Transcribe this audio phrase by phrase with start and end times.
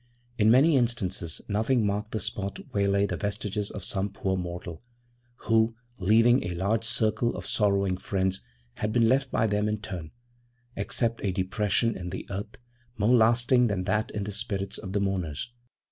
[0.39, 4.81] In many instances nothing marked the spot where lay the vestiges of some poor mortal
[5.45, 8.41] who, leaving 'a large circle of sorrowing friends,'
[8.77, 10.09] had been left by them in turn
[10.75, 12.57] except a depression in the earth,
[12.97, 15.51] more lasting than that in the spirits of the mourners.